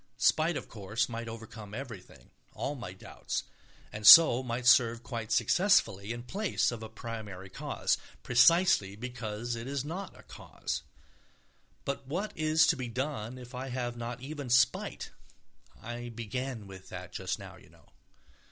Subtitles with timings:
[0.17, 3.43] Spite, of course, might overcome everything, all my doubts,
[3.93, 9.67] and so might serve quite successfully in place of a primary cause, precisely because it
[9.67, 10.81] is not a cause.
[11.85, 15.11] But what is to be done if I have not even spite
[15.79, 17.85] (I began with that just now, you know).